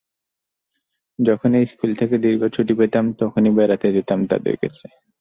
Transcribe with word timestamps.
যখনই 1.19 1.65
স্কুল 1.71 1.91
থেকে 1.95 2.15
দীর্ঘ 2.17 2.41
ছুটি 2.55 2.73
পেতাম 2.79 3.05
তখনই 3.19 3.51
বেড়াতে 3.57 3.87
যেতাম 3.95 4.19
তাঁদের 4.29 4.55
কাছে। 4.61 4.85